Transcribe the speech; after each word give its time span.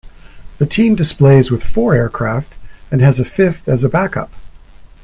The 0.57 0.65
team 0.65 0.95
displays 0.95 1.51
with 1.51 1.61
four 1.63 1.93
aircraft 1.93 2.55
and 2.89 3.01
has 3.01 3.19
a 3.19 3.23
fifth 3.23 3.69
as 3.69 3.83
a 3.83 3.87
backup. 3.87 4.31